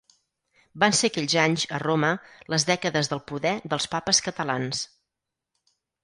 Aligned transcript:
Van 0.83 0.95
ser 0.99 1.09
aquells 1.09 1.33
anys, 1.41 1.65
a 1.77 1.81
Roma, 1.83 2.09
les 2.53 2.65
dècades 2.69 3.09
del 3.11 3.21
poder 3.33 3.51
dels 3.73 3.85
papes 3.91 4.23
catalans. 4.29 4.81